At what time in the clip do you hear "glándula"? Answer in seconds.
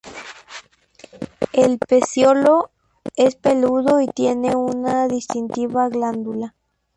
5.89-6.55